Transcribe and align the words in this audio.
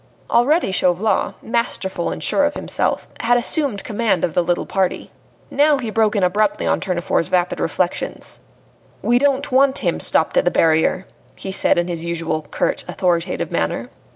Already 0.31 0.71
Chauvelin, 0.71 1.35
masterful 1.43 2.09
and 2.09 2.23
sure 2.23 2.43
of 2.43 2.55
himself, 2.55 3.07
had 3.19 3.37
assumed 3.37 3.83
command 3.83 4.23
of 4.23 4.33
the 4.33 4.41
little 4.41 4.65
party. 4.65 5.11
Now 5.51 5.77
he 5.77 5.91
broke 5.91 6.15
in 6.15 6.23
abruptly 6.23 6.65
on 6.65 6.79
Tournefort's 6.79 7.27
vapid 7.27 7.59
reflections. 7.59 8.39
"We 9.03 9.19
don't 9.19 9.51
want 9.51 9.77
him 9.77 9.99
stopped 9.99 10.37
at 10.37 10.45
the 10.45 10.49
barrier," 10.49 11.05
he 11.35 11.51
said 11.51 11.77
in 11.77 11.87
his 11.87 12.03
usual 12.03 12.41
curt, 12.49 12.83
authoritative 12.87 13.51
manner. 13.51 13.91